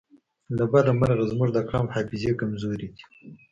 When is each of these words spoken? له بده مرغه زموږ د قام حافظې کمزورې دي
له 0.57 0.63
بده 0.71 0.91
مرغه 0.99 1.25
زموږ 1.31 1.49
د 1.53 1.59
قام 1.69 1.85
حافظې 1.93 2.31
کمزورې 2.39 2.87
دي 2.95 3.03